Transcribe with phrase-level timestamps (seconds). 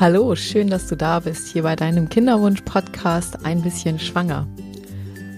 [0.00, 4.46] Hallo, schön, dass du da bist, hier bei deinem Kinderwunsch-Podcast Ein bisschen schwanger.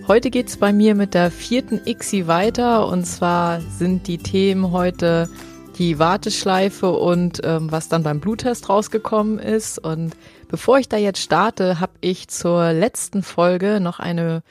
[0.06, 4.70] Heute geht es bei mir mit der vierten ICSI weiter und zwar sind die Themen
[4.70, 5.30] heute
[5.78, 9.78] die Warteschleife und ähm, was dann beim Bluttest rausgekommen ist.
[9.78, 10.14] Und
[10.48, 14.42] bevor ich da jetzt starte, habe ich zur letzten Folge noch eine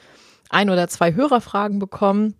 [0.48, 2.34] ein oder zwei Hörerfragen bekommen.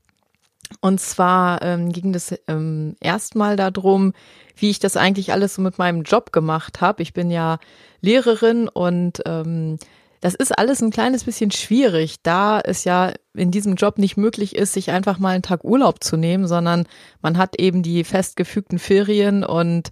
[0.81, 4.13] Und zwar ähm, ging es ähm, erstmal darum,
[4.57, 7.03] wie ich das eigentlich alles so mit meinem Job gemacht habe.
[7.03, 7.59] Ich bin ja
[8.01, 9.79] Lehrerin und ähm,
[10.21, 14.55] das ist alles ein kleines bisschen schwierig, da es ja in diesem Job nicht möglich
[14.55, 16.87] ist, sich einfach mal einen Tag Urlaub zu nehmen, sondern
[17.23, 19.89] man hat eben die festgefügten Ferien und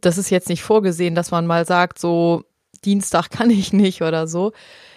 [0.00, 2.44] das ist jetzt nicht vorgesehen, dass man mal sagt, so
[2.84, 4.52] Dienstag kann ich nicht oder so.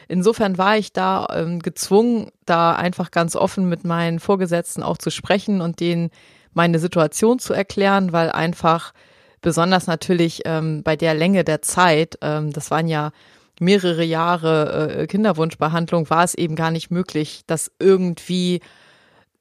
[0.08, 5.10] Insofern war ich da ähm, gezwungen, da einfach ganz offen mit meinen Vorgesetzten auch zu
[5.10, 6.10] sprechen und denen
[6.54, 8.94] meine Situation zu erklären, weil einfach
[9.42, 13.12] besonders natürlich ähm, bei der Länge der Zeit, ähm, das waren ja
[13.60, 18.62] mehrere Jahre äh, Kinderwunschbehandlung, war es eben gar nicht möglich, das irgendwie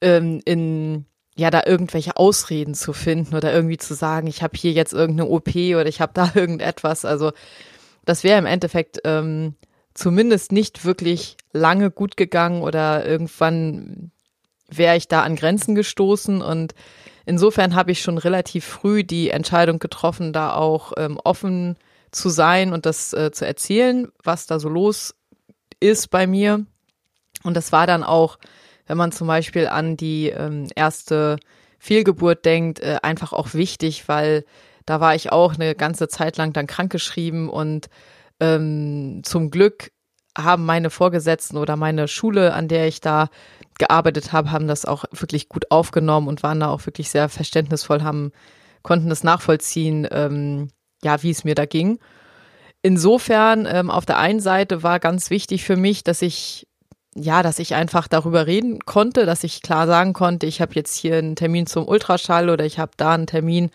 [0.00, 4.72] ähm, in ja da irgendwelche Ausreden zu finden oder irgendwie zu sagen, ich habe hier
[4.72, 7.04] jetzt irgendeine OP oder ich habe da irgendetwas.
[7.04, 7.32] Also
[8.04, 9.54] das wäre im Endeffekt ähm,
[9.94, 14.10] zumindest nicht wirklich lange gut gegangen oder irgendwann
[14.68, 16.74] wäre ich da an Grenzen gestoßen und
[17.26, 21.76] insofern habe ich schon relativ früh die Entscheidung getroffen, da auch ähm, offen
[22.10, 25.14] zu sein und das äh, zu erzählen, was da so los
[25.80, 26.64] ist bei mir.
[27.42, 28.38] Und das war dann auch,
[28.86, 31.38] wenn man zum Beispiel an die ähm, erste
[31.78, 34.44] Fehlgeburt denkt, äh, einfach auch wichtig, weil
[34.86, 37.88] da war ich auch eine ganze Zeit lang dann krankgeschrieben und
[38.42, 39.92] ähm, zum Glück
[40.36, 43.28] haben meine Vorgesetzten oder meine Schule, an der ich da
[43.78, 48.02] gearbeitet habe, haben das auch wirklich gut aufgenommen und waren da auch wirklich sehr verständnisvoll,
[48.02, 48.32] haben,
[48.82, 50.68] konnten das nachvollziehen, ähm,
[51.04, 51.98] ja, wie es mir da ging.
[52.82, 56.66] Insofern, ähm, auf der einen Seite war ganz wichtig für mich, dass ich,
[57.14, 60.96] ja, dass ich einfach darüber reden konnte, dass ich klar sagen konnte, ich habe jetzt
[60.96, 63.70] hier einen Termin zum Ultraschall oder ich habe da einen Termin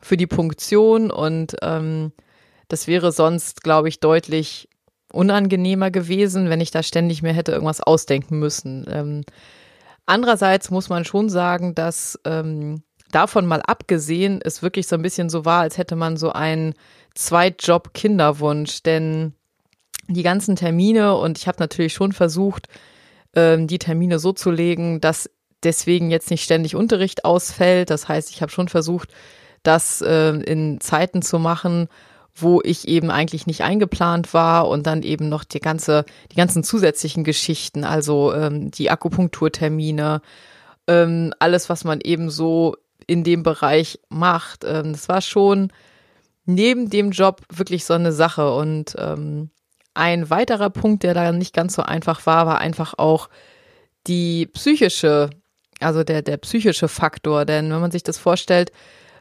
[0.00, 2.12] für die Punktion und ähm,
[2.68, 4.68] das wäre sonst, glaube ich, deutlich
[5.12, 8.86] unangenehmer gewesen, wenn ich da ständig mir hätte irgendwas ausdenken müssen.
[8.90, 9.24] Ähm,
[10.06, 15.30] andererseits muss man schon sagen, dass ähm, davon mal abgesehen es wirklich so ein bisschen
[15.30, 16.74] so war, als hätte man so einen
[17.14, 19.34] Zweitjob-Kinderwunsch, denn
[20.08, 22.68] die ganzen Termine und ich habe natürlich schon versucht,
[23.34, 25.30] ähm, die Termine so zu legen, dass
[25.62, 27.90] deswegen jetzt nicht ständig Unterricht ausfällt.
[27.90, 29.12] Das heißt, ich habe schon versucht,
[29.62, 31.88] das äh, in Zeiten zu machen,
[32.40, 36.62] wo ich eben eigentlich nicht eingeplant war und dann eben noch die ganze, die ganzen
[36.62, 40.22] zusätzlichen Geschichten, also ähm, die Akupunkturtermine,
[40.86, 44.64] ähm, alles, was man eben so in dem Bereich macht.
[44.64, 45.72] Ähm, das war schon
[46.44, 48.54] neben dem Job wirklich so eine Sache.
[48.54, 49.50] Und ähm,
[49.94, 53.28] ein weiterer Punkt, der da nicht ganz so einfach war, war einfach auch
[54.06, 55.30] die psychische,
[55.80, 57.44] also der, der psychische Faktor.
[57.44, 58.72] Denn wenn man sich das vorstellt,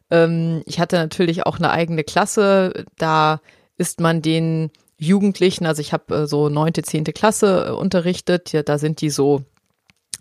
[0.09, 2.85] ähm, ich hatte natürlich auch eine eigene Klasse.
[2.97, 3.41] Da
[3.77, 8.51] ist man den Jugendlichen, also ich habe äh, so neunte, zehnte Klasse äh, unterrichtet.
[8.51, 9.43] Ja, da sind die so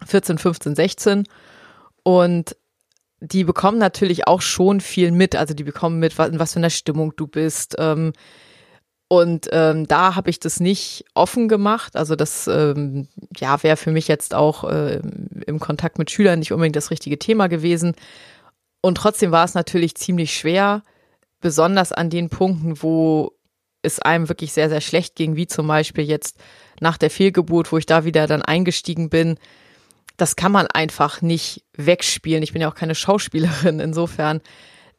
[0.06, 1.24] 14, 15, 16.
[2.02, 2.56] Und
[3.20, 5.36] die bekommen natürlich auch schon viel mit.
[5.36, 7.76] Also die bekommen mit, in was für einer Stimmung du bist.
[7.78, 8.12] Ähm,
[9.08, 11.96] und ähm, da habe ich das nicht offen gemacht.
[11.96, 15.00] Also das ähm, ja wäre für mich jetzt auch äh,
[15.46, 17.94] im Kontakt mit Schülern nicht unbedingt das richtige Thema gewesen.
[18.80, 20.82] Und trotzdem war es natürlich ziemlich schwer,
[21.40, 23.32] besonders an den Punkten, wo
[23.82, 26.38] es einem wirklich sehr, sehr schlecht ging, wie zum Beispiel jetzt
[26.80, 29.38] nach der Fehlgeburt, wo ich da wieder dann eingestiegen bin.
[30.16, 32.42] Das kann man einfach nicht wegspielen.
[32.42, 33.80] Ich bin ja auch keine Schauspielerin.
[33.80, 34.40] Insofern,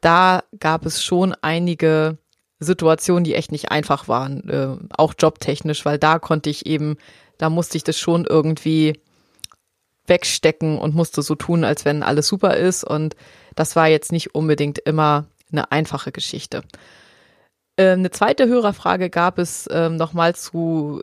[0.02, 2.18] da gab es schon einige
[2.60, 6.98] Situationen, die echt nicht einfach waren, äh, auch jobtechnisch, weil da konnte ich eben,
[7.38, 9.00] da musste ich das schon irgendwie
[10.08, 12.84] wegstecken und musste so tun, als wenn alles super ist.
[12.84, 13.16] Und
[13.58, 16.64] das war jetzt nicht unbedingt immer eine einfache Geschichte.
[17.78, 21.02] Ähm, eine zweite Hörerfrage gab es ähm, nochmal zu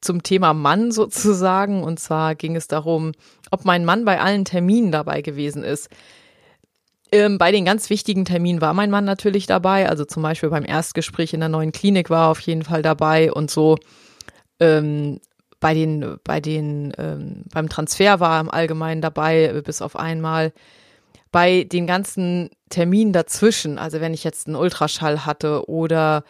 [0.00, 1.82] zum Thema Mann sozusagen.
[1.82, 3.12] Und zwar ging es darum,
[3.50, 5.88] ob mein Mann bei allen Terminen dabei gewesen ist.
[7.10, 9.88] Ähm, bei den ganz wichtigen Terminen war mein Mann natürlich dabei.
[9.88, 13.32] Also zum Beispiel beim Erstgespräch in der neuen Klinik war er auf jeden Fall dabei
[13.32, 13.78] und so.
[14.60, 15.20] Ähm,
[15.60, 19.96] bei den, bei den, ähm, beim Transfer war er im Allgemeinen dabei, äh, bis auf
[19.96, 20.52] einmal.
[21.32, 26.24] Bei den ganzen Terminen dazwischen, also wenn ich jetzt einen Ultraschall hatte oder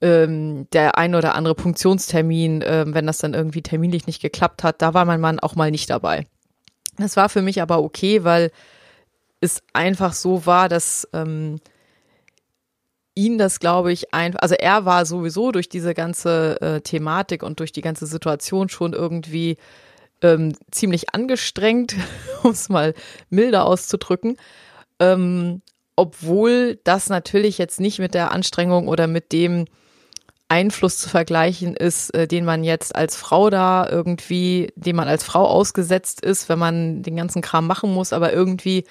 [0.00, 4.80] ähm, der ein oder andere Punktionstermin, ähm, wenn das dann irgendwie terminlich nicht geklappt hat,
[4.80, 6.26] da war mein Mann auch mal nicht dabei.
[6.96, 8.50] Das war für mich aber okay, weil
[9.40, 11.60] es einfach so war, dass ähm,
[13.14, 17.58] ihn das, glaube ich, einfach, also er war sowieso durch diese ganze äh, Thematik und
[17.60, 19.56] durch die ganze Situation schon irgendwie
[20.22, 21.94] ähm, ziemlich angestrengt,
[22.42, 22.94] um es mal
[23.30, 24.36] milder auszudrücken.
[24.98, 25.62] Ähm,
[25.96, 29.66] obwohl das natürlich jetzt nicht mit der Anstrengung oder mit dem
[30.48, 35.24] Einfluss zu vergleichen ist, äh, den man jetzt als Frau da irgendwie, dem man als
[35.24, 38.84] Frau ausgesetzt ist, wenn man den ganzen Kram machen muss, aber irgendwie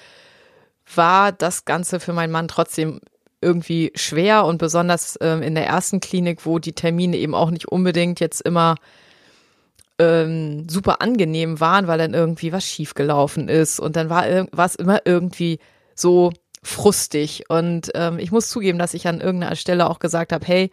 [0.94, 3.00] war das Ganze für meinen Mann trotzdem
[3.40, 7.66] irgendwie schwer und besonders ähm, in der ersten Klinik, wo die Termine eben auch nicht
[7.68, 8.76] unbedingt jetzt immer
[9.98, 13.80] ähm, super angenehm waren, weil dann irgendwie was schiefgelaufen ist.
[13.80, 15.58] Und dann war es immer irgendwie
[15.94, 17.44] so frustig.
[17.48, 20.70] Und ähm, ich muss zugeben, dass ich an irgendeiner Stelle auch gesagt habe, hey,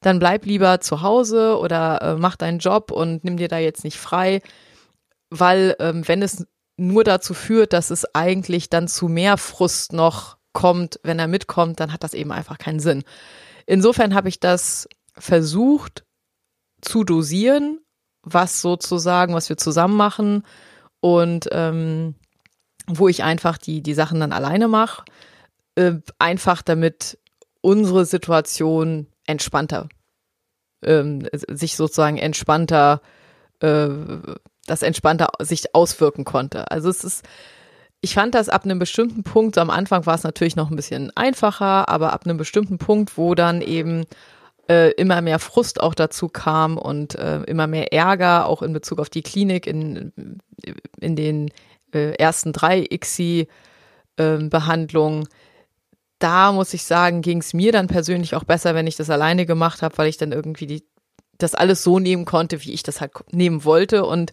[0.00, 3.84] dann bleib lieber zu Hause oder äh, mach deinen Job und nimm dir da jetzt
[3.84, 4.42] nicht frei,
[5.30, 6.44] weil ähm, wenn es
[6.76, 11.80] nur dazu führt, dass es eigentlich dann zu mehr Frust noch kommt, wenn er mitkommt,
[11.80, 13.04] dann hat das eben einfach keinen Sinn.
[13.66, 16.04] Insofern habe ich das versucht
[16.80, 17.80] zu dosieren,
[18.22, 20.44] was sozusagen, was wir zusammen machen
[21.00, 22.14] und ähm,
[22.86, 25.04] wo ich einfach die, die Sachen dann alleine mache,
[25.74, 27.18] äh, einfach damit
[27.60, 29.88] unsere Situation entspannter,
[30.82, 33.00] ähm, sich sozusagen entspannter,
[33.60, 33.88] äh,
[34.66, 36.70] das entspannter sich auswirken konnte.
[36.70, 37.24] Also es ist,
[38.00, 40.76] ich fand das ab einem bestimmten Punkt, so am Anfang war es natürlich noch ein
[40.76, 44.04] bisschen einfacher, aber ab einem bestimmten Punkt, wo dann eben
[44.68, 49.00] äh, immer mehr Frust auch dazu kam und äh, immer mehr Ärger, auch in Bezug
[49.00, 50.40] auf die Klinik, in,
[51.00, 51.50] in den
[51.92, 55.28] äh, ersten drei ICSI-Behandlungen, ähm,
[56.18, 59.44] da muss ich sagen, ging es mir dann persönlich auch besser, wenn ich das alleine
[59.44, 60.84] gemacht habe, weil ich dann irgendwie die,
[61.38, 64.30] das alles so nehmen konnte, wie ich das halt nehmen wollte und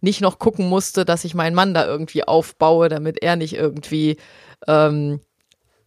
[0.00, 4.16] nicht noch gucken musste, dass ich meinen Mann da irgendwie aufbaue, damit er nicht irgendwie
[4.66, 5.20] ähm,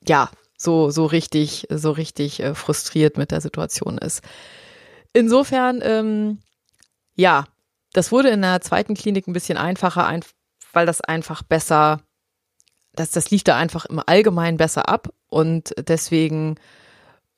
[0.08, 0.30] ja
[0.62, 4.22] so so richtig so richtig äh, frustriert mit der Situation ist.
[5.14, 6.40] Insofern ähm,
[7.16, 7.46] ja,
[7.94, 10.24] das wurde in der zweiten Klinik ein bisschen einfacher, ein,
[10.74, 12.02] weil das einfach besser
[12.94, 16.56] das, das lief da einfach im Allgemeinen besser ab und deswegen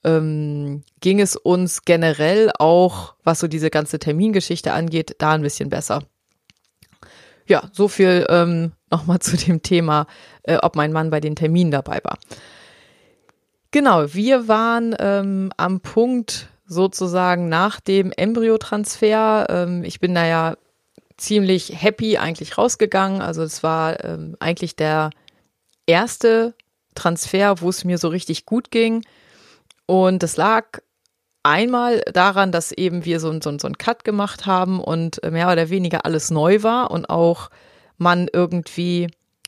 [0.04, 5.70] ähm, ging es uns generell auch, was so diese ganze Termingeschichte angeht, da ein bisschen
[5.70, 6.04] besser.
[7.48, 10.08] Ja, so viel ähm, nochmal zu dem Thema,
[10.44, 12.18] äh, ob mein Mann bei den Terminen dabei war.
[13.74, 19.48] Genau, wir waren ähm, am Punkt sozusagen nach dem Embryotransfer.
[19.50, 20.58] Ähm, ich bin da ja
[21.18, 23.20] ziemlich happy eigentlich rausgegangen.
[23.24, 25.10] Also es war ähm, eigentlich der
[25.88, 26.54] erste
[26.94, 29.04] Transfer, wo es mir so richtig gut ging.
[29.88, 30.66] Und das lag
[31.42, 35.72] einmal daran, dass eben wir so, so, so einen Cut gemacht haben und mehr oder
[35.72, 37.50] weniger alles neu war und auch
[37.98, 39.08] man irgendwie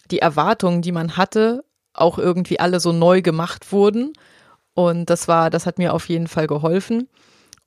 [0.09, 1.63] die Erwartungen, die man hatte,
[1.95, 4.13] auch irgendwie alle so neu gemacht wurden.
[4.73, 7.07] Und das war, das hat mir auf jeden Fall geholfen.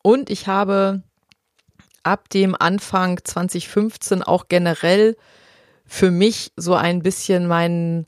[0.02, 1.02] Und ich habe
[2.02, 5.16] ab dem Anfang 2015 auch generell
[5.84, 8.06] für mich so ein bisschen meinen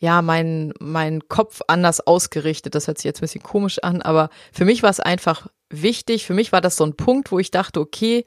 [0.00, 2.74] ja, mein, mein Kopf anders ausgerichtet.
[2.74, 6.26] Das hört sich jetzt ein bisschen komisch an, aber für mich war es einfach wichtig.
[6.26, 8.24] Für mich war das so ein Punkt, wo ich dachte, okay,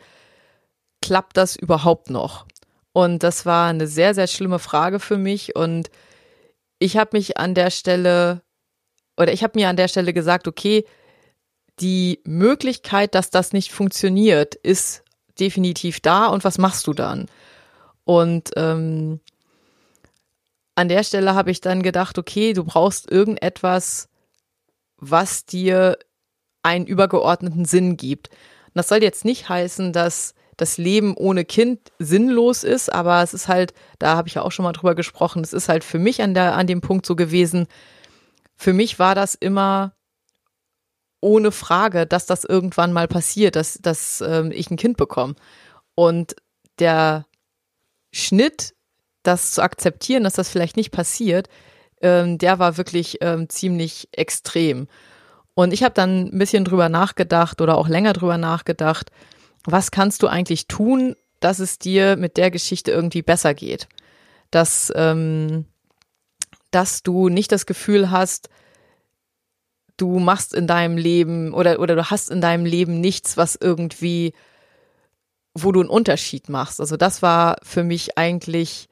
[1.02, 2.46] klappt das überhaupt noch?
[2.94, 5.56] Und das war eine sehr, sehr schlimme Frage für mich.
[5.56, 5.90] Und
[6.84, 8.42] ich habe mich an der Stelle,
[9.16, 10.84] oder ich habe mir an der Stelle gesagt, okay,
[11.80, 15.04] die Möglichkeit, dass das nicht funktioniert, ist
[15.40, 16.28] definitiv da.
[16.28, 17.28] Und was machst du dann?
[18.04, 19.22] Und ähm,
[20.76, 24.10] an der Stelle habe ich dann gedacht, okay, du brauchst irgendetwas,
[24.98, 25.98] was dir
[26.64, 28.28] einen übergeordneten Sinn gibt.
[28.28, 33.34] Und das soll jetzt nicht heißen, dass das Leben ohne Kind sinnlos ist, aber es
[33.34, 36.00] ist halt, da habe ich ja auch schon mal drüber gesprochen, es ist halt für
[36.00, 37.68] mich an, der, an dem Punkt so gewesen,
[38.56, 39.94] für mich war das immer
[41.20, 45.36] ohne Frage, dass das irgendwann mal passiert, dass, dass ähm, ich ein Kind bekomme.
[45.96, 46.36] Und
[46.80, 47.26] der
[48.12, 48.74] Schnitt
[49.24, 51.50] das zu akzeptieren, dass das vielleicht nicht passiert,
[52.02, 54.88] ähm, der war wirklich ähm, ziemlich extrem.
[55.56, 59.12] Und ich habe dann ein bisschen drüber nachgedacht oder auch länger drüber nachgedacht,
[59.66, 63.88] was kannst du eigentlich tun, dass es dir mit der Geschichte irgendwie besser geht?
[64.52, 65.66] Dass, ähm,
[66.72, 68.50] dass du nicht das Gefühl hast,
[69.98, 74.34] du machst in deinem Leben oder, oder du hast in deinem Leben nichts, was irgendwie,
[75.54, 76.80] wo du einen Unterschied machst.
[76.80, 78.90] Also das war für mich eigentlich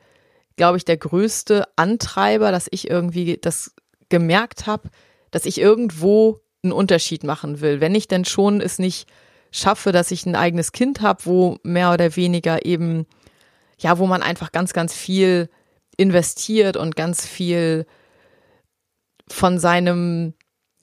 [0.62, 3.74] glaube ich, der größte Antreiber, dass ich irgendwie das
[4.10, 4.90] gemerkt habe,
[5.32, 7.82] dass ich irgendwo einen Unterschied machen will.
[7.82, 9.10] Wenn ich denn schon es nicht
[9.52, 13.06] schaffe, dass ich ein eigenes Kind habe, wo mehr oder weniger eben,
[13.78, 15.50] ja, wo man einfach ganz, ganz viel
[15.98, 17.86] investiert und ganz viel
[19.28, 20.34] von seinem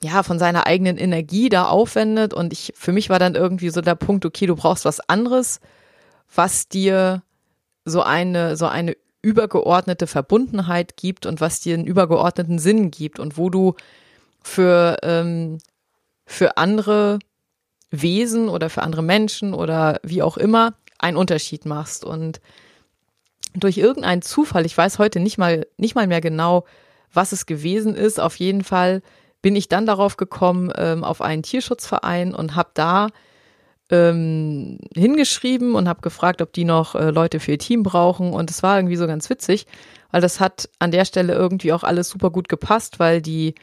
[0.01, 2.33] ja, von seiner eigenen Energie da aufwendet.
[2.33, 5.59] Und ich, für mich war dann irgendwie so der Punkt, okay, du brauchst was anderes,
[6.33, 7.23] was dir
[7.85, 13.37] so eine, so eine übergeordnete Verbundenheit gibt und was dir einen übergeordneten Sinn gibt und
[13.37, 13.75] wo du
[14.41, 15.57] für, ähm,
[16.25, 17.19] für andere
[17.91, 22.03] Wesen oder für andere Menschen oder wie auch immer einen Unterschied machst.
[22.03, 22.39] Und
[23.53, 26.65] durch irgendeinen Zufall, ich weiß heute nicht mal, nicht mal mehr genau,
[27.11, 29.01] was es gewesen ist, auf jeden Fall
[29.41, 33.07] bin ich dann darauf gekommen, ähm, auf einen Tierschutzverein und habe da
[33.89, 38.33] ähm, hingeschrieben und habe gefragt, ob die noch äh, Leute für ihr Team brauchen.
[38.33, 39.65] Und es war irgendwie so ganz witzig,
[40.11, 43.55] weil das hat an der Stelle irgendwie auch alles super gut gepasst, weil die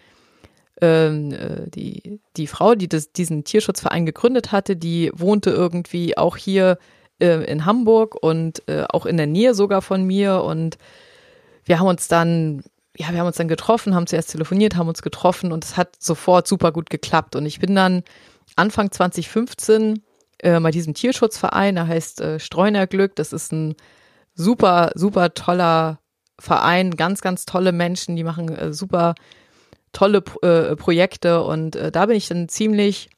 [0.80, 6.37] ähm, äh, die, die Frau, die das, diesen Tierschutzverein gegründet hatte, die wohnte irgendwie auch
[6.37, 6.78] hier
[7.21, 10.42] äh, in Hamburg und äh, auch in der Nähe sogar von mir.
[10.42, 10.78] Und
[11.64, 12.62] wir haben uns dann,
[12.97, 15.97] ja, wir haben uns dann getroffen, haben zuerst telefoniert, haben uns getroffen und es hat
[15.99, 17.37] sofort super gut geklappt.
[17.37, 18.02] Und ich bin dann
[18.54, 20.02] Anfang 2015
[20.38, 23.16] äh, bei diesem Tierschutzverein, der heißt äh, Streunerglück.
[23.16, 23.75] Das ist ein
[24.35, 26.00] super, super toller
[26.38, 29.14] Verein, ganz, ganz tolle Menschen, die machen äh, super
[29.97, 33.09] tolle äh, Projekte und äh, da bin ich dann ziemlich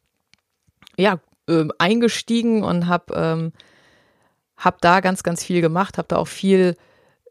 [0.96, 1.18] ja
[1.48, 3.52] äh, eingestiegen und habe ähm,
[4.56, 6.76] hab da ganz ganz viel gemacht, habe da auch viel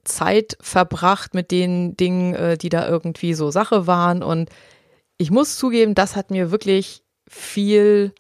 [0.04, 4.50] Zeit verbracht mit den Dingen, äh, die da irgendwie so Sache waren und
[5.18, 8.14] ich muss zugeben, das hat mir wirklich viel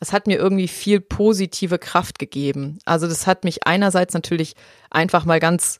[0.00, 2.78] das hat mir irgendwie viel positive Kraft gegeben.
[2.84, 4.54] Also das hat mich einerseits natürlich
[4.90, 5.78] einfach mal ganz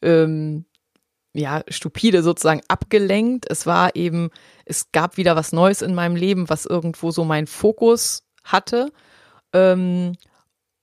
[0.00, 0.64] ähm,
[1.34, 3.46] ja, stupide sozusagen abgelenkt.
[3.48, 4.30] Es war eben,
[4.64, 8.92] es gab wieder was Neues in meinem Leben, was irgendwo so meinen Fokus hatte.
[9.52, 10.16] Ähm,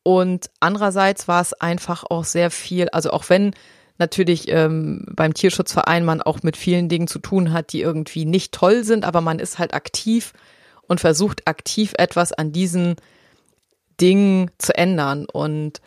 [0.03, 3.53] und andererseits war es einfach auch sehr viel, also auch wenn
[3.99, 8.53] natürlich ähm, beim Tierschutzverein man auch mit vielen Dingen zu tun hat, die irgendwie nicht
[8.53, 10.33] toll sind, aber man ist halt aktiv
[10.87, 12.95] und versucht aktiv etwas an diesen
[13.99, 15.27] Dingen zu ändern.
[15.31, 15.81] Und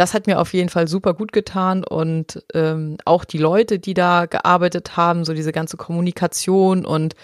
[0.00, 3.92] das hat mir auf jeden Fall super gut getan und ähm, auch die Leute, die
[3.92, 7.14] da gearbeitet haben, so diese ganze Kommunikation und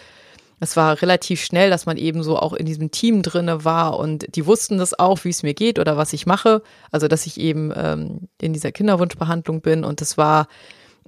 [0.60, 4.26] es war relativ schnell, dass man eben so auch in diesem Team drinne war und
[4.36, 6.62] die wussten das auch, wie es mir geht oder was ich mache.
[6.90, 10.46] Also dass ich eben ähm, in dieser Kinderwunschbehandlung bin und es war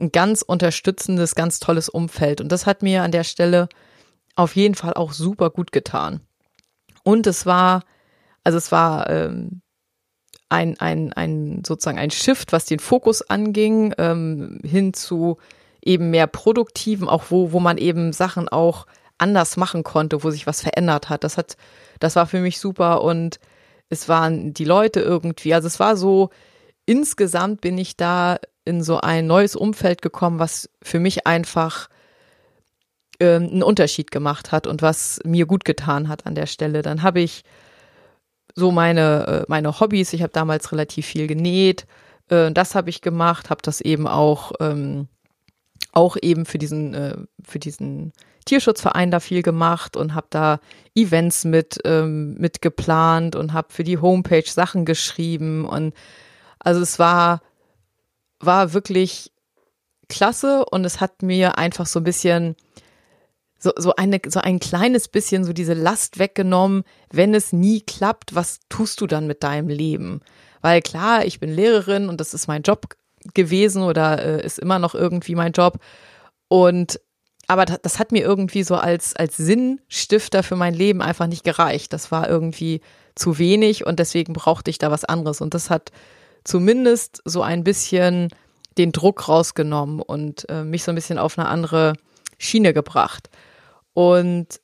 [0.01, 3.69] ein ganz unterstützendes, ganz tolles Umfeld und das hat mir an der Stelle
[4.37, 6.21] auf jeden Fall auch super gut getan.
[7.05, 7.85] Und es war,
[8.43, 9.61] also es war ähm,
[10.49, 15.39] ein, ein, ein sozusagen ein Shift, was den Fokus anging, ähm, hin zu
[15.85, 18.87] eben mehr produktiven, auch wo, wo man eben Sachen auch
[19.19, 21.25] anders machen konnte, wo sich was verändert hat.
[21.25, 21.57] Das hat,
[21.99, 23.39] das war für mich super und
[23.89, 26.31] es waren die Leute irgendwie, also es war so,
[26.87, 31.89] insgesamt bin ich da in so ein neues Umfeld gekommen, was für mich einfach
[33.21, 36.83] ähm, einen Unterschied gemacht hat und was mir gut getan hat an der Stelle.
[36.83, 37.43] Dann habe ich
[38.55, 40.13] so meine, äh, meine Hobbys.
[40.13, 41.87] Ich habe damals relativ viel genäht.
[42.29, 45.09] Äh, das habe ich gemacht, habe das eben auch, ähm,
[45.93, 48.13] auch eben für diesen, äh, für diesen
[48.45, 50.61] Tierschutzverein da viel gemacht und habe da
[50.95, 55.65] Events mit, ähm, mit geplant und habe für die Homepage Sachen geschrieben.
[55.67, 55.95] Und
[56.59, 57.43] also es war,
[58.41, 59.31] war wirklich
[60.09, 62.57] klasse und es hat mir einfach so ein bisschen
[63.59, 68.35] so, so, eine, so ein kleines bisschen so diese Last weggenommen, wenn es nie klappt,
[68.35, 70.21] was tust du dann mit deinem Leben?
[70.61, 72.95] Weil klar, ich bin Lehrerin und das ist mein Job
[73.35, 75.79] gewesen oder äh, ist immer noch irgendwie mein Job.
[76.49, 77.01] Und
[77.51, 81.95] aber das, hat mir irgendwie so als, als Sinnstifter für mein Leben einfach nicht gereicht.
[81.95, 82.83] Das war irgendwie
[83.15, 85.41] zu wenig und deswegen brauchte ich da was anderes.
[85.41, 85.91] Und das hat
[86.45, 88.29] zumindest so ein bisschen
[88.77, 91.95] den Druck rausgenommen und äh, mich so ein bisschen auf eine andere
[92.39, 93.31] Schiene gebracht.
[93.99, 94.61] Und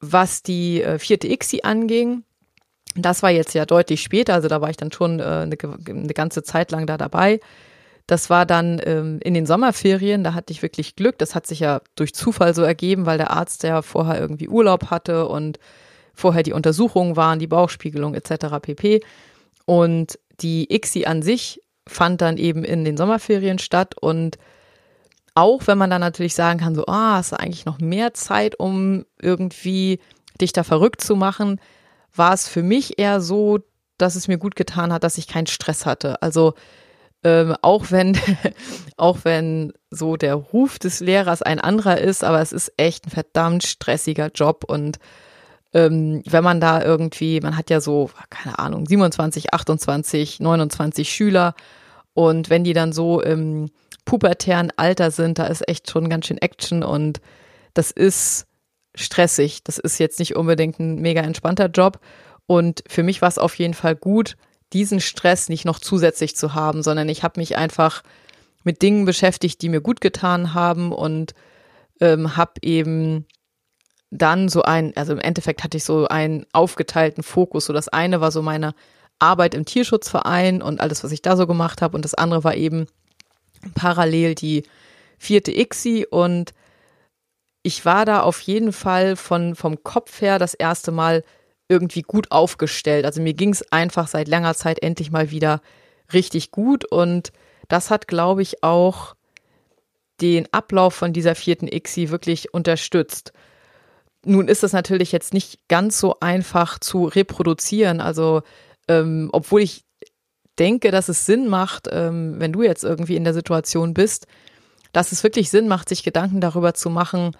[0.00, 2.24] was die äh, vierte ICSI anging,
[2.96, 5.56] das war jetzt ja deutlich später, also da war ich dann schon äh, eine,
[5.88, 7.38] eine ganze Zeit lang da dabei.
[8.08, 11.18] Das war dann ähm, in den Sommerferien, da hatte ich wirklich Glück.
[11.18, 14.90] Das hat sich ja durch Zufall so ergeben, weil der Arzt ja vorher irgendwie Urlaub
[14.90, 15.60] hatte und
[16.12, 18.58] vorher die Untersuchungen waren, die Bauchspiegelung etc.
[18.60, 19.02] pp.
[19.66, 24.36] Und die ICSI an sich fand dann eben in den Sommerferien statt und
[25.38, 28.58] auch wenn man dann natürlich sagen kann, so, ah, hast du eigentlich noch mehr Zeit,
[28.58, 30.00] um irgendwie
[30.40, 31.60] dich da verrückt zu machen,
[32.12, 33.60] war es für mich eher so,
[33.98, 36.20] dass es mir gut getan hat, dass ich keinen Stress hatte.
[36.22, 36.54] Also
[37.22, 38.18] ähm, auch wenn,
[38.96, 43.10] auch wenn so der Ruf des Lehrers ein anderer ist, aber es ist echt ein
[43.10, 44.98] verdammt stressiger Job und
[45.72, 51.54] ähm, wenn man da irgendwie, man hat ja so, keine Ahnung, 27, 28, 29 Schüler
[52.12, 53.70] und wenn die dann so im
[54.08, 57.20] pubertären Alter sind, da ist echt schon ganz schön Action und
[57.74, 58.46] das ist
[58.94, 59.62] stressig.
[59.64, 62.00] Das ist jetzt nicht unbedingt ein mega entspannter Job.
[62.46, 64.38] Und für mich war es auf jeden Fall gut,
[64.72, 68.02] diesen Stress nicht noch zusätzlich zu haben, sondern ich habe mich einfach
[68.64, 71.34] mit Dingen beschäftigt, die mir gut getan haben und
[72.00, 73.26] ähm, habe eben
[74.10, 77.66] dann so ein, also im Endeffekt hatte ich so einen aufgeteilten Fokus.
[77.66, 78.72] So das eine war so meine
[79.18, 82.54] Arbeit im Tierschutzverein und alles, was ich da so gemacht habe und das andere war
[82.54, 82.86] eben
[83.74, 84.64] parallel die
[85.18, 86.54] vierte ICSI und
[87.62, 91.24] ich war da auf jeden Fall von, vom Kopf her das erste Mal
[91.68, 93.04] irgendwie gut aufgestellt.
[93.04, 95.60] Also mir ging es einfach seit langer Zeit endlich mal wieder
[96.12, 97.32] richtig gut und
[97.68, 99.14] das hat, glaube ich, auch
[100.20, 103.32] den Ablauf von dieser vierten ICSI wirklich unterstützt.
[104.24, 108.00] Nun ist es natürlich jetzt nicht ganz so einfach zu reproduzieren.
[108.00, 108.42] Also,
[108.88, 109.84] ähm, obwohl ich
[110.58, 114.26] denke, dass es Sinn macht, ähm, wenn du jetzt irgendwie in der Situation bist,
[114.92, 117.36] dass es wirklich Sinn macht, sich Gedanken darüber zu machen,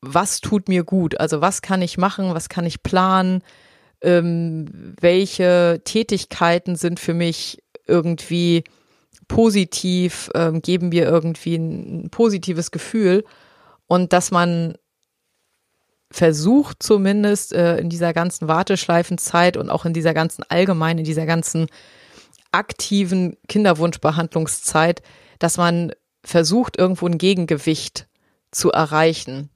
[0.00, 1.18] was tut mir gut?
[1.18, 2.34] Also was kann ich machen?
[2.34, 3.42] Was kann ich planen?
[4.02, 8.64] Ähm, welche Tätigkeiten sind für mich irgendwie
[9.28, 13.24] positiv, ähm, geben mir irgendwie ein, ein positives Gefühl
[13.86, 14.74] und dass man
[16.10, 21.26] versucht zumindest äh, in dieser ganzen Warteschleifenzeit und auch in dieser ganzen allgemein, in dieser
[21.26, 21.66] ganzen
[22.54, 25.02] aktiven Kinderwunschbehandlungszeit,
[25.38, 25.92] dass man
[26.24, 28.06] versucht, irgendwo ein Gegengewicht
[28.50, 29.50] zu erreichen.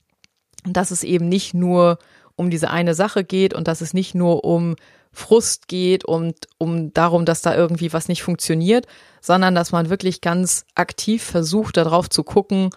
[0.66, 1.98] Und dass es eben nicht nur
[2.36, 4.76] um diese eine Sache geht und dass es nicht nur um
[5.12, 8.86] Frust geht und um darum, dass da irgendwie was nicht funktioniert,
[9.20, 12.70] sondern dass man wirklich ganz aktiv versucht, darauf zu gucken,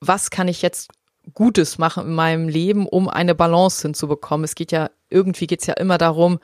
[0.00, 0.90] was kann ich jetzt
[1.34, 4.44] Gutes machen in meinem Leben, um eine Balance hinzubekommen.
[4.44, 6.40] Es geht ja, irgendwie geht es ja immer darum,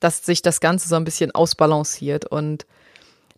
[0.00, 2.26] dass sich das Ganze so ein bisschen ausbalanciert.
[2.26, 2.66] Und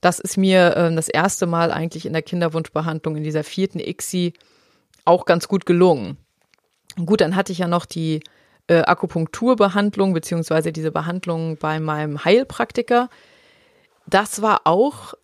[0.01, 4.33] das ist mir äh, das erste Mal eigentlich in der Kinderwunschbehandlung in dieser vierten ICSI
[5.05, 6.17] auch ganz gut gelungen.
[7.05, 8.21] Gut, dann hatte ich ja noch die
[8.69, 13.09] äh, Akupunkturbehandlung beziehungsweise diese Behandlung bei meinem Heilpraktiker.
[14.07, 15.15] Das war auch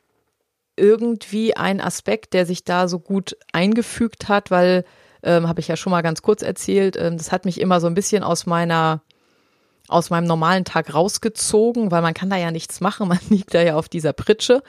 [0.76, 4.84] irgendwie ein Aspekt, der sich da so gut eingefügt hat, weil,
[5.22, 7.86] ähm, habe ich ja schon mal ganz kurz erzählt, ähm, das hat mich immer so
[7.86, 9.02] ein bisschen aus meiner
[9.88, 13.62] aus meinem normalen Tag rausgezogen, weil man kann da ja nichts machen, man liegt da
[13.62, 14.62] ja auf dieser Pritsche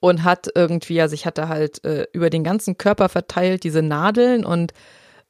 [0.00, 4.44] und hat irgendwie, also ich hatte halt äh, über den ganzen Körper verteilt diese Nadeln
[4.44, 4.72] und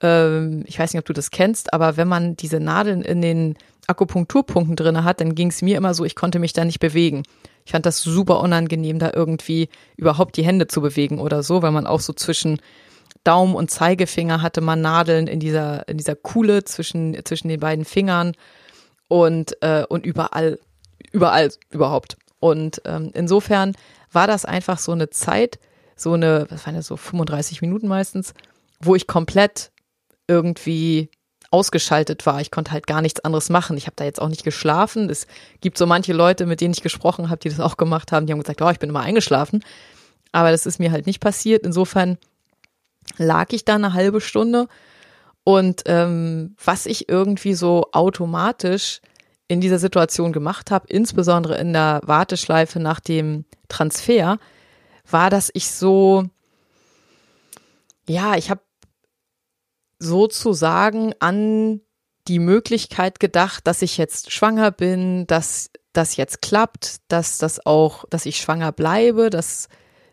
[0.01, 3.57] ähm, ich weiß nicht, ob du das kennst, aber wenn man diese Nadeln in den
[3.87, 7.23] Akupunkturpunkten drin hat, dann ging es mir immer so, ich konnte mich da nicht bewegen.
[7.67, 11.71] Ich fand das super unangenehm, da irgendwie überhaupt die Hände zu bewegen oder so, weil
[11.71, 12.61] man auch so zwischen
[13.25, 17.85] Daumen und Zeigefinger hatte man Nadeln in dieser, in dieser Kuhle zwischen, zwischen den beiden
[17.85, 18.33] Fingern
[19.09, 20.59] und, äh, und überall,
[21.13, 22.17] überall überhaupt.
[22.41, 23.75] Und ähm, insofern
[24.13, 25.59] war das einfach so eine Zeit,
[25.97, 28.35] so eine, was waren das, so 35 Minuten meistens,
[28.81, 29.71] wo ich komplett
[30.27, 31.11] irgendwie
[31.51, 32.41] ausgeschaltet war.
[32.41, 33.77] Ich konnte halt gar nichts anderes machen.
[33.77, 35.09] Ich habe da jetzt auch nicht geschlafen.
[35.09, 35.27] Es
[35.61, 38.33] gibt so manche Leute, mit denen ich gesprochen habe, die das auch gemacht haben, die
[38.33, 39.63] haben gesagt, oh, ich bin immer eingeschlafen.
[40.33, 41.65] Aber das ist mir halt nicht passiert.
[41.65, 42.19] Insofern
[43.19, 44.67] lag ich da eine halbe Stunde
[45.45, 49.01] und ähm, was ich irgendwie so automatisch
[49.47, 54.39] in dieser Situation gemacht habe, insbesondere in der Warteschleife nach dem Transfer,
[55.09, 56.25] war, dass ich so,
[58.09, 58.63] ja, ich habe
[59.99, 61.83] sozusagen an
[62.27, 68.07] die Möglichkeit gedacht, dass ich jetzt schwanger bin, dass das jetzt klappt, dass das auch,
[68.09, 69.69] dass ich schwanger bleibe, dass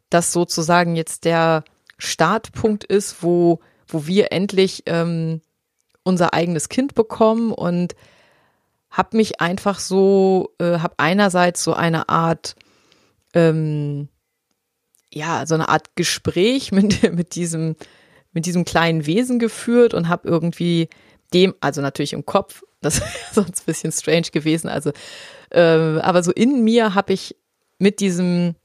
[0.10, 1.63] das sozusagen jetzt der
[1.98, 3.62] Startpunkt ist, wo,
[3.94, 5.42] wo wir endlich ähm,
[6.04, 7.96] unser eigenes Kind bekommen und
[8.90, 12.56] habe mich einfach so, äh, habe einerseits so eine Art,
[13.34, 14.10] ähm,
[15.14, 17.76] ja, so eine Art Gespräch mit, mit diesem
[18.34, 20.90] mit diesem kleinen Wesen geführt und habe irgendwie
[21.34, 24.92] dem, also natürlich im Kopf, das wäre sonst ein bisschen strange gewesen, also
[25.52, 27.36] äh, aber so in mir habe ich
[27.78, 28.56] mit diesem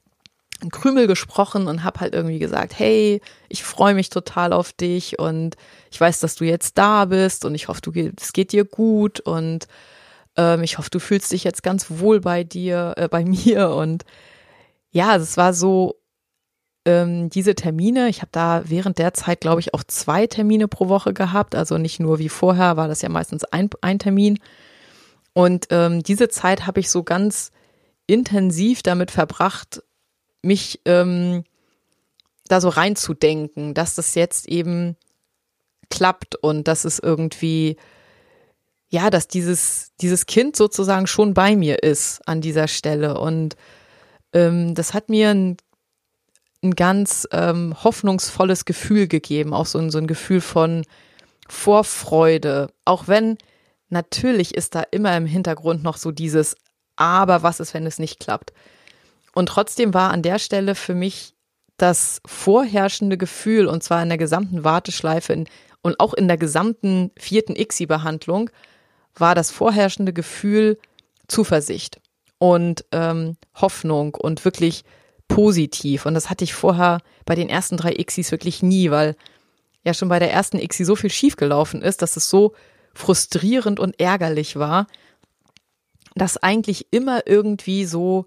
[0.71, 5.57] Krümel gesprochen und habe halt irgendwie gesagt, hey, ich freue mich total auf dich und
[5.90, 9.21] ich weiß, dass du jetzt da bist und ich hoffe, du es geht dir gut
[9.21, 9.69] und
[10.37, 14.05] ähm, ich hoffe, du fühlst dich jetzt ganz wohl bei dir, äh, bei mir und
[14.90, 15.97] ja, es war so
[16.87, 20.88] ähm, diese Termine, ich habe da während der Zeit, glaube ich, auch zwei Termine pro
[20.88, 21.55] Woche gehabt.
[21.55, 24.38] Also nicht nur wie vorher, war das ja meistens ein, ein Termin.
[25.35, 27.51] Und ähm, diese Zeit habe ich so ganz
[28.07, 29.83] intensiv damit verbracht,
[30.46, 31.44] mich ähm,
[32.48, 34.96] da so reinzudenken, dass das jetzt eben
[35.90, 37.76] klappt und dass es irgendwie,
[38.88, 43.18] ja, dass dieses, dieses Kind sozusagen schon bei mir ist an dieser Stelle.
[43.18, 43.56] Und
[44.32, 45.56] ähm, das hat mir ein
[46.62, 50.85] ein ganz ähm, hoffnungsvolles Gefühl gegeben, auch so so ein Gefühl von,
[51.48, 53.38] Vorfreude, auch wenn
[53.88, 56.56] natürlich ist da immer im Hintergrund noch so dieses,
[56.96, 58.52] aber was ist, wenn es nicht klappt?
[59.37, 61.35] Und trotzdem war an der Stelle für mich
[61.77, 65.46] das vorherrschende Gefühl, und zwar in der gesamten Warteschleife in,
[65.83, 68.49] und auch in der gesamten vierten ICSI-Behandlung,
[69.14, 70.79] war das vorherrschende Gefühl
[71.29, 72.01] Zuversicht
[72.38, 74.85] und ähm, Hoffnung und wirklich
[75.29, 76.07] positiv.
[76.07, 79.16] Und das hatte ich vorher bei den ersten drei ICSIs wirklich nie, weil
[79.85, 82.55] ja schon bei der ersten ICSI so viel schiefgelaufen ist, dass es so
[82.94, 84.87] frustrierend und ärgerlich war,
[86.14, 88.25] dass eigentlich immer irgendwie so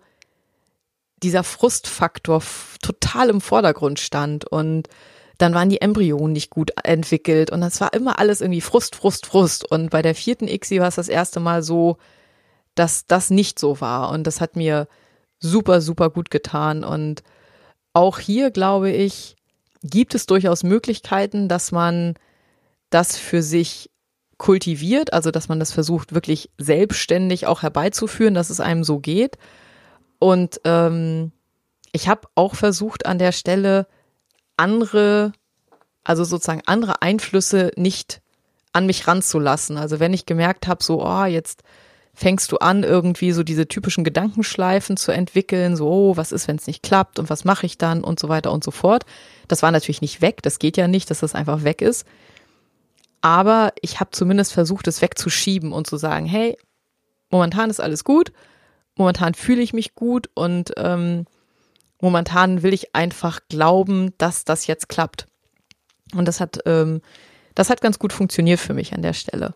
[1.23, 2.41] dieser Frustfaktor
[2.81, 4.87] total im Vordergrund stand und
[5.37, 9.25] dann waren die Embryonen nicht gut entwickelt und das war immer alles irgendwie Frust, Frust,
[9.25, 11.97] Frust und bei der vierten ICSI war es das erste Mal so,
[12.75, 14.87] dass das nicht so war und das hat mir
[15.39, 17.23] super, super gut getan und
[17.93, 19.35] auch hier glaube ich,
[19.81, 22.15] gibt es durchaus Möglichkeiten, dass man
[22.89, 23.89] das für sich
[24.37, 29.37] kultiviert, also dass man das versucht, wirklich selbstständig auch herbeizuführen, dass es einem so geht.
[30.19, 31.31] Und ähm,
[31.91, 33.87] ich habe auch versucht, an der Stelle
[34.57, 35.31] andere,
[36.03, 38.21] also sozusagen andere Einflüsse nicht
[38.73, 39.77] an mich ranzulassen.
[39.77, 41.63] Also wenn ich gemerkt habe, so, oh, jetzt
[42.13, 46.57] fängst du an, irgendwie so diese typischen Gedankenschleifen zu entwickeln, so, oh, was ist, wenn
[46.57, 49.05] es nicht klappt und was mache ich dann und so weiter und so fort.
[49.47, 52.05] Das war natürlich nicht weg, das geht ja nicht, dass das einfach weg ist.
[53.21, 56.57] Aber ich habe zumindest versucht, es wegzuschieben und zu sagen, hey,
[57.29, 58.31] momentan ist alles gut,
[58.99, 61.25] momentan fühle ich mich gut und ähm,
[62.01, 65.25] momentan will ich einfach glauben, dass das jetzt klappt.
[66.13, 67.01] Und das hat, ähm,
[67.55, 69.53] das hat ganz gut funktioniert für mich an der Stelle.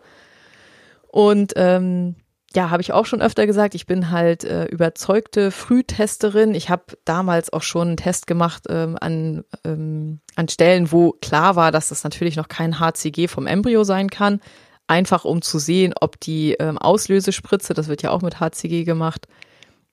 [1.09, 2.15] Und ähm,
[2.55, 6.53] ja, habe ich auch schon öfter gesagt, ich bin halt äh, überzeugte Frühtesterin.
[6.53, 11.55] Ich habe damals auch schon einen Test gemacht ähm, an, ähm, an Stellen, wo klar
[11.55, 14.39] war, dass das natürlich noch kein HCG vom Embryo sein kann.
[14.87, 19.27] Einfach um zu sehen, ob die ähm, Auslösespritze, das wird ja auch mit HCG gemacht,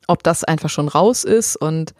[0.07, 1.95] ob das einfach schon raus ist und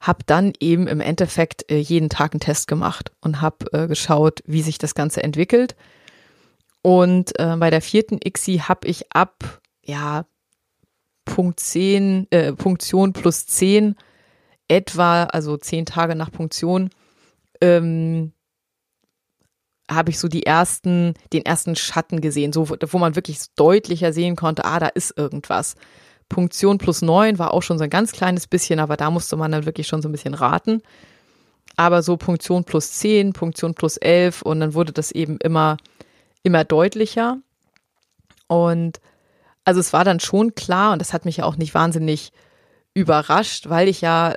[0.00, 4.42] habe dann eben im Endeffekt äh, jeden Tag einen Test gemacht und habe äh, geschaut,
[4.46, 5.76] wie sich das Ganze entwickelt.
[6.82, 10.26] Und äh, bei der vierten ICSI habe ich ab ja,
[11.24, 13.94] Punkt 10, äh, Punktion plus 10
[14.68, 16.90] etwa, also zehn Tage nach Punktion,
[17.60, 18.32] ähm,
[19.94, 24.36] habe ich so die ersten, den ersten Schatten gesehen, so wo man wirklich deutlicher sehen
[24.36, 25.74] konnte, ah, da ist irgendwas.
[26.28, 29.52] Punktion plus 9 war auch schon so ein ganz kleines bisschen, aber da musste man
[29.52, 30.82] dann wirklich schon so ein bisschen raten.
[31.76, 35.76] Aber so Punktion plus 10, Punktion plus 11 und dann wurde das eben immer,
[36.42, 37.38] immer deutlicher.
[38.46, 39.00] Und
[39.64, 42.32] also es war dann schon klar und das hat mich ja auch nicht wahnsinnig
[42.94, 44.34] überrascht, weil ich ja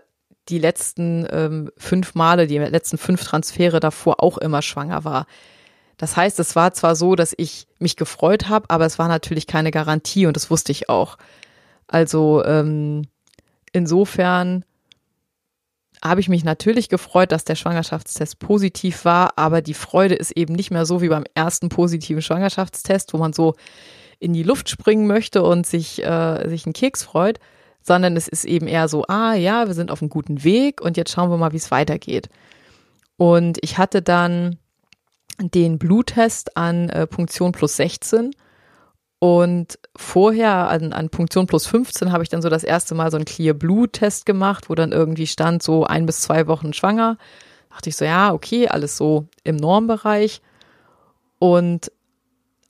[0.49, 5.25] die letzten ähm, fünf Male, die letzten fünf Transfere davor auch immer schwanger war.
[5.97, 9.47] Das heißt, es war zwar so, dass ich mich gefreut habe, aber es war natürlich
[9.47, 11.17] keine Garantie und das wusste ich auch.
[11.87, 13.07] Also ähm,
[13.71, 14.65] insofern
[16.03, 20.53] habe ich mich natürlich gefreut, dass der Schwangerschaftstest positiv war, aber die Freude ist eben
[20.53, 23.55] nicht mehr so wie beim ersten positiven Schwangerschaftstest, wo man so
[24.19, 27.39] in die Luft springen möchte und sich, äh, sich einen Keks freut,
[27.85, 30.97] sondern es ist eben eher so, ah ja, wir sind auf einem guten Weg und
[30.97, 32.29] jetzt schauen wir mal, wie es weitergeht.
[33.17, 34.57] Und ich hatte dann
[35.39, 38.31] den Bluttest an äh, Punktion plus 16
[39.19, 43.17] und vorher an, an Punktion plus 15 habe ich dann so das erste Mal so
[43.17, 47.17] einen Clear Blue Test gemacht, wo dann irgendwie stand so ein bis zwei Wochen schwanger.
[47.69, 50.41] Dachte ich so, ja, okay, alles so im Normbereich.
[51.37, 51.91] Und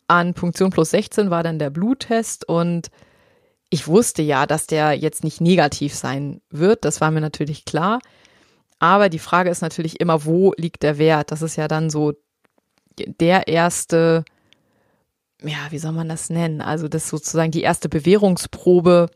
[0.08, 2.92] an Punktion plus 16 war dann der Bluttest und
[3.70, 6.86] ich wusste ja, dass der jetzt nicht negativ sein wird.
[6.86, 8.00] Das war mir natürlich klar.
[8.80, 11.32] Aber die Frage ist natürlich immer, wo liegt der Wert?
[11.32, 12.14] Das ist ja dann so
[12.98, 14.24] der erste,
[15.42, 16.62] ja, wie soll man das nennen?
[16.62, 19.10] Also das ist sozusagen die erste Bewährungsprobe,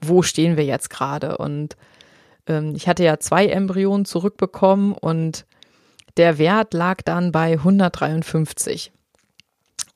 [0.00, 1.38] wo stehen wir jetzt gerade?
[1.38, 1.76] Und
[2.46, 5.46] ähm, ich hatte ja zwei Embryonen zurückbekommen und
[6.16, 8.92] der Wert lag dann bei 153.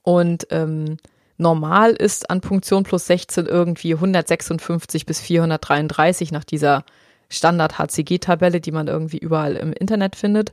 [0.03, 0.97] Und ähm,
[1.41, 6.85] normal ist an Punktion plus 16 irgendwie 156 bis 433 nach dieser
[7.31, 10.53] Standard-HCG-Tabelle, die man irgendwie überall im Internet findet.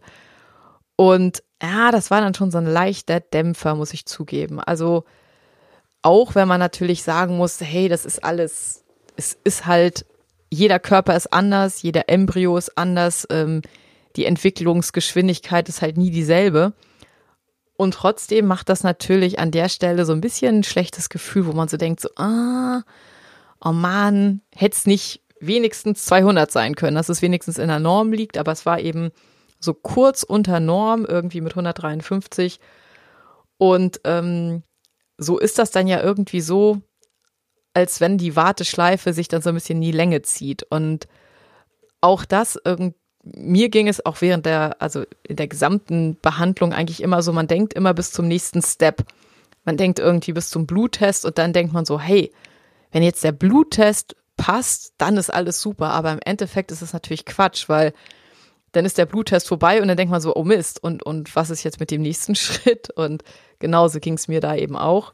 [0.95, 4.59] Und ja, das war dann schon so ein leichter Dämpfer, muss ich zugeben.
[4.59, 5.03] Also
[6.01, 8.83] auch wenn man natürlich sagen muss, hey, das ist alles,
[9.15, 10.05] es ist halt,
[10.49, 13.61] jeder Körper ist anders, jeder Embryo ist anders, ähm,
[14.15, 16.73] die Entwicklungsgeschwindigkeit ist halt nie dieselbe.
[17.77, 21.53] Und trotzdem macht das natürlich an der Stelle so ein bisschen ein schlechtes Gefühl, wo
[21.53, 22.81] man so denkt, so, ah,
[23.63, 28.11] oh man, hätte es nicht wenigstens 200 sein können, dass es wenigstens in der Norm
[28.11, 29.11] liegt, aber es war eben
[29.59, 32.59] so kurz unter Norm, irgendwie mit 153.
[33.59, 34.63] Und ähm,
[35.19, 36.81] so ist das dann ja irgendwie so,
[37.75, 40.63] als wenn die Warteschleife sich dann so ein bisschen in die Länge zieht.
[40.63, 41.07] Und
[42.01, 42.59] auch das,
[43.35, 47.47] mir ging es auch während der, also in der gesamten Behandlung eigentlich immer so, man
[47.47, 49.05] denkt immer bis zum nächsten Step.
[49.65, 52.31] Man denkt irgendwie bis zum Bluttest und dann denkt man so, hey,
[52.91, 55.89] wenn jetzt der Bluttest passt, dann ist alles super.
[55.89, 57.93] Aber im Endeffekt ist es natürlich Quatsch, weil
[58.71, 61.49] dann ist der Bluttest vorbei und dann denkt man so, oh Mist, und, und was
[61.49, 62.89] ist jetzt mit dem nächsten Schritt?
[62.91, 63.23] Und
[63.59, 65.13] genauso ging es mir da eben auch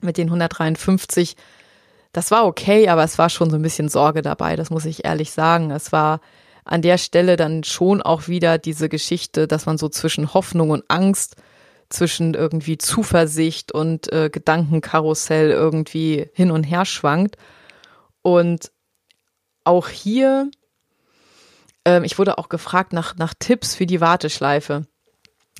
[0.00, 1.36] mit den 153.
[2.12, 5.04] Das war okay, aber es war schon so ein bisschen Sorge dabei, das muss ich
[5.04, 5.70] ehrlich sagen.
[5.70, 6.20] Es war
[6.64, 10.84] an der Stelle dann schon auch wieder diese Geschichte, dass man so zwischen Hoffnung und
[10.88, 11.36] Angst,
[11.92, 17.36] zwischen irgendwie Zuversicht und äh, Gedankenkarussell irgendwie hin und her schwankt.
[18.22, 18.72] Und
[19.64, 20.50] auch hier,
[21.84, 24.86] ähm, ich wurde auch gefragt nach, nach Tipps für die Warteschleife.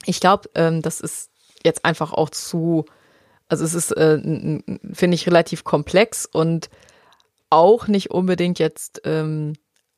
[0.06, 1.30] Ich glaube, ähm, das ist
[1.64, 2.86] jetzt einfach auch zu,
[3.48, 6.70] also es ist, äh, finde ich, relativ komplex und
[7.50, 9.52] auch nicht unbedingt jetzt ähm,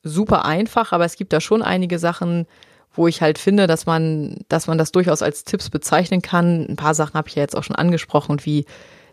[0.05, 2.47] super einfach, aber es gibt da schon einige Sachen,
[2.93, 6.67] wo ich halt finde, dass man, dass man das durchaus als Tipps bezeichnen kann.
[6.69, 8.67] Ein paar Sachen habe ich ja jetzt auch schon angesprochen, wie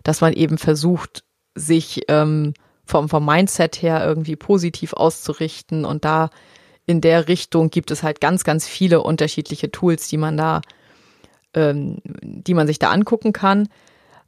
[0.03, 1.23] dass man eben versucht,
[1.55, 2.53] sich ähm,
[2.85, 5.85] vom, vom Mindset her irgendwie positiv auszurichten.
[5.85, 6.29] Und da
[6.85, 10.61] in der Richtung gibt es halt ganz, ganz viele unterschiedliche Tools, die man da,
[11.53, 13.67] ähm, die man sich da angucken kann.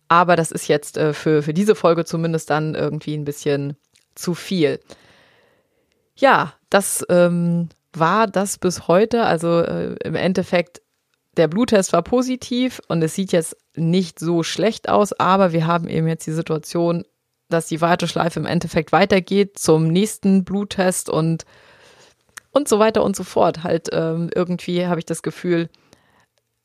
[0.08, 3.76] Aber das ist jetzt äh, für, für diese Folge zumindest dann irgendwie ein bisschen
[4.15, 4.80] zu viel.
[6.15, 9.23] Ja, das ähm, war das bis heute.
[9.23, 10.82] Also äh, im Endeffekt,
[11.38, 15.88] der Bluttest war positiv und es sieht jetzt nicht so schlecht aus, aber wir haben
[15.88, 17.04] eben jetzt die Situation,
[17.49, 21.45] dass die Warteschleife im Endeffekt weitergeht zum nächsten Bluttest und
[22.52, 23.63] und so weiter und so fort.
[23.63, 25.69] Halt ähm, irgendwie habe ich das Gefühl,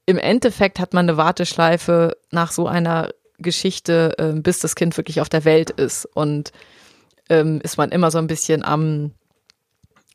[0.06, 5.20] im Endeffekt hat man eine Warteschleife nach so einer Geschichte, äh, bis das Kind wirklich
[5.20, 6.04] auf der Welt ist.
[6.04, 6.52] Und
[7.28, 9.12] ähm, ist man immer so ein bisschen am,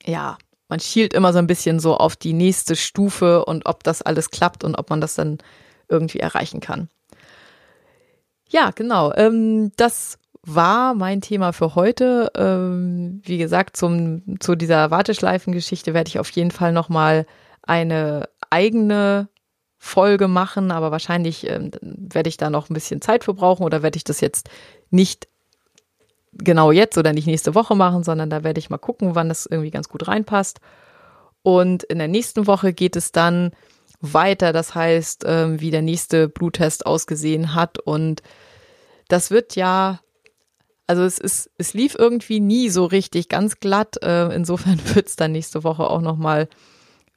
[0.05, 0.37] ja,
[0.69, 4.31] man schielt immer so ein bisschen so auf die nächste Stufe und ob das alles
[4.31, 5.37] klappt und ob man das dann
[5.87, 6.89] irgendwie erreichen kann.
[8.49, 9.13] Ja, genau.
[9.15, 12.31] Ähm, das war mein Thema für heute.
[12.35, 17.25] Ähm, wie gesagt, zum, zu dieser Warteschleifengeschichte werde ich auf jeden Fall nochmal
[17.61, 19.29] eine eigene
[19.77, 23.83] Folge machen, aber wahrscheinlich ähm, werde ich da noch ein bisschen Zeit für brauchen oder
[23.83, 24.49] werde ich das jetzt
[24.89, 25.27] nicht
[26.37, 29.45] genau jetzt oder nicht nächste Woche machen, sondern da werde ich mal gucken, wann das
[29.45, 30.59] irgendwie ganz gut reinpasst.
[31.41, 33.51] Und in der nächsten Woche geht es dann
[33.99, 38.21] weiter, das heißt, ähm, wie der nächste Bluttest ausgesehen hat und
[39.07, 39.99] das wird ja
[40.87, 44.01] also es ist, es lief irgendwie nie so richtig ganz glatt.
[44.03, 46.47] Äh, insofern wird es dann nächste Woche auch nochmal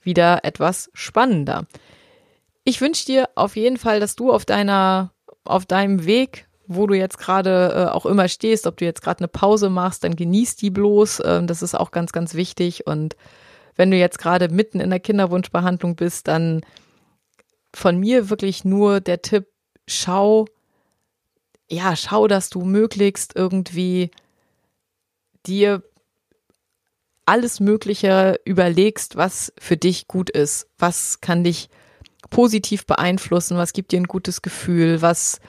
[0.02, 1.66] wieder etwas spannender.
[2.64, 5.12] Ich wünsche dir auf jeden Fall, dass du auf deiner,
[5.44, 9.20] auf deinem Weg, wo du jetzt gerade äh, auch immer stehst, ob du jetzt gerade
[9.20, 11.22] eine Pause machst, dann genieß die bloß.
[11.24, 12.86] Ähm, das ist auch ganz, ganz wichtig.
[12.86, 13.16] Und
[13.76, 16.62] wenn du jetzt gerade mitten in der Kinderwunschbehandlung bist, dann
[17.74, 19.46] von mir wirklich nur der Tipp,
[19.86, 20.46] schau,
[21.68, 24.10] ja, schau, dass du möglichst irgendwie
[25.46, 25.82] dir
[27.26, 31.68] alles Mögliche überlegst, was für dich gut ist, was kann dich
[32.30, 35.40] positiv beeinflussen, was gibt dir ein gutes Gefühl, was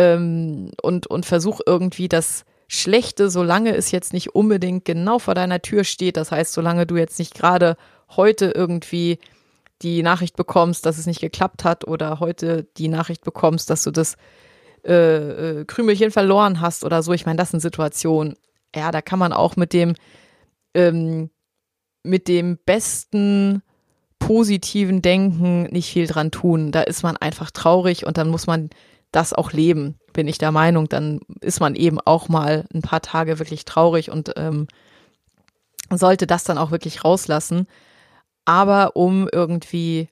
[0.00, 5.60] ähm, und, und versuch irgendwie das Schlechte, solange es jetzt nicht unbedingt genau vor deiner
[5.60, 7.76] Tür steht, das heißt, solange du jetzt nicht gerade
[8.16, 9.18] heute irgendwie
[9.82, 13.90] die Nachricht bekommst, dass es nicht geklappt hat oder heute die Nachricht bekommst, dass du
[13.90, 14.16] das
[14.86, 17.12] äh, äh, Krümelchen verloren hast oder so.
[17.12, 18.36] Ich meine, das sind Situationen,
[18.74, 19.94] ja, da kann man auch mit dem,
[20.74, 21.30] ähm,
[22.02, 23.62] mit dem besten
[24.18, 26.72] positiven Denken nicht viel dran tun.
[26.72, 28.70] Da ist man einfach traurig und dann muss man
[29.12, 30.88] das auch leben, bin ich der Meinung.
[30.88, 34.66] Dann ist man eben auch mal ein paar Tage wirklich traurig und ähm,
[35.90, 37.66] sollte das dann auch wirklich rauslassen.
[38.44, 40.08] Aber um irgendwie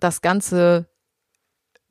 [0.00, 0.86] das Ganze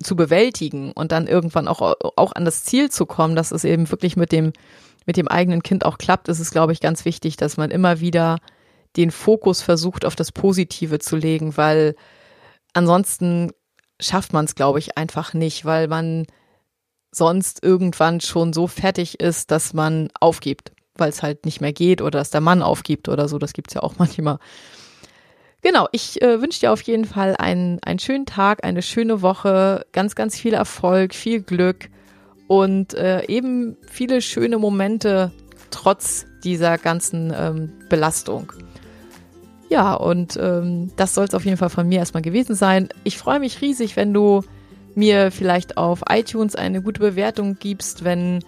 [0.01, 3.89] zu bewältigen und dann irgendwann auch, auch an das Ziel zu kommen, dass es eben
[3.89, 4.53] wirklich mit dem,
[5.05, 7.99] mit dem eigenen Kind auch klappt, ist es, glaube ich, ganz wichtig, dass man immer
[7.99, 8.37] wieder
[8.95, 11.95] den Fokus versucht, auf das Positive zu legen, weil
[12.73, 13.51] ansonsten
[14.03, 16.25] schafft man es, glaube ich, einfach nicht, weil man
[17.11, 22.01] sonst irgendwann schon so fertig ist, dass man aufgibt, weil es halt nicht mehr geht
[22.01, 23.37] oder dass der Mann aufgibt oder so.
[23.37, 24.39] Das gibt es ja auch manchmal.
[25.61, 29.85] Genau, ich äh, wünsche dir auf jeden Fall einen, einen schönen Tag, eine schöne Woche,
[29.93, 31.89] ganz, ganz viel Erfolg, viel Glück
[32.47, 35.31] und äh, eben viele schöne Momente
[35.71, 38.51] trotz dieser ganzen ähm, Belastung.
[39.73, 42.89] Ja, und ähm, das soll es auf jeden Fall von mir erstmal gewesen sein.
[43.03, 44.43] Ich freue mich riesig, wenn du
[44.93, 48.43] mir vielleicht auf iTunes eine gute Bewertung gibst, wenn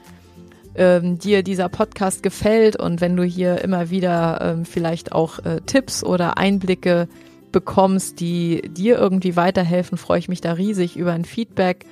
[0.76, 5.62] ähm, dir dieser Podcast gefällt und wenn du hier immer wieder ähm, vielleicht auch äh,
[5.66, 7.08] Tipps oder Einblicke
[7.52, 11.88] bekommst, die dir irgendwie weiterhelfen, freue ich mich da riesig über ein Feedback.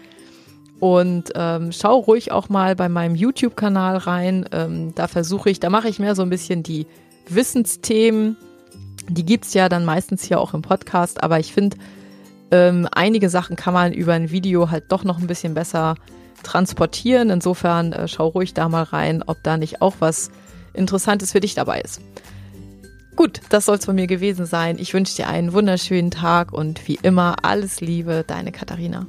[0.79, 4.45] Und ähm, schau ruhig auch mal bei meinem YouTube-Kanal rein.
[4.51, 6.85] Ähm, da versuche ich, da mache ich mehr so ein bisschen die
[7.27, 8.37] Wissensthemen.
[9.09, 11.77] Die gibt's ja dann meistens hier auch im Podcast, aber ich finde,
[12.51, 15.95] ähm, einige Sachen kann man über ein Video halt doch noch ein bisschen besser
[16.43, 17.29] transportieren.
[17.29, 20.31] Insofern äh, schau ruhig da mal rein, ob da nicht auch was
[20.73, 22.01] Interessantes für dich dabei ist.
[23.15, 24.77] Gut, das soll es von mir gewesen sein.
[24.79, 29.05] Ich wünsche dir einen wunderschönen Tag und wie immer alles Liebe, deine Katharina.